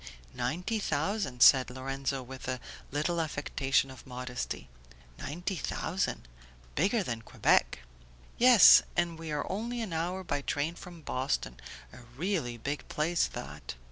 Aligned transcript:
"Ninety 0.33 0.79
thousand," 0.79 1.43
said 1.43 1.69
Lorenzo 1.69 2.23
with 2.23 2.47
a 2.47 2.59
little 2.89 3.21
affectation 3.21 3.91
of 3.91 4.07
modesty. 4.07 4.67
"Ninety 5.19 5.57
thousand! 5.57 6.27
Bigger 6.73 7.03
than 7.03 7.21
Quebec!" 7.21 7.81
"Yes, 8.39 8.81
and 8.97 9.19
we 9.19 9.31
are 9.31 9.45
only 9.47 9.79
an 9.79 9.93
hour 9.93 10.23
by 10.23 10.41
train 10.41 10.73
from 10.73 11.01
Boston. 11.03 11.59
A 11.93 11.99
really 12.17 12.57
big 12.57 12.87
place, 12.89 13.27
that." 13.27 13.75